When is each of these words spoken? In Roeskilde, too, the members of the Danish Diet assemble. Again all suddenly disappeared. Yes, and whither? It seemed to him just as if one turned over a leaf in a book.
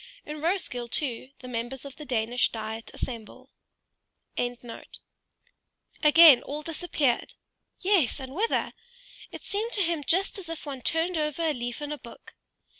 In 0.25 0.41
Roeskilde, 0.41 0.89
too, 0.89 1.29
the 1.41 1.47
members 1.47 1.85
of 1.85 1.95
the 1.97 2.05
Danish 2.05 2.49
Diet 2.49 2.89
assemble. 2.91 3.51
Again 4.35 4.57
all 4.65 4.87
suddenly 5.99 6.63
disappeared. 6.63 7.35
Yes, 7.81 8.19
and 8.19 8.33
whither? 8.33 8.73
It 9.31 9.43
seemed 9.43 9.73
to 9.73 9.83
him 9.83 10.03
just 10.03 10.39
as 10.39 10.49
if 10.49 10.65
one 10.65 10.81
turned 10.81 11.19
over 11.19 11.43
a 11.43 11.53
leaf 11.53 11.83
in 11.83 11.91
a 11.91 11.99
book. 11.99 12.33